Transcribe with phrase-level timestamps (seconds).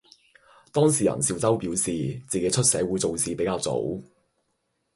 [0.71, 3.79] 當事人小周表示，自己出社會做事比較早。